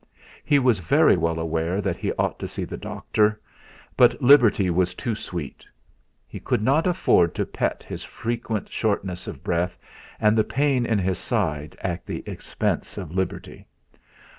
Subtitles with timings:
[0.43, 3.39] He was very well aware that he ought to see the doctor,
[3.95, 5.63] but liberty was too sweet.
[6.27, 9.77] He could not afford to pet his frequent shortness of breath
[10.19, 13.67] and the pain in his side at the expense of liberty.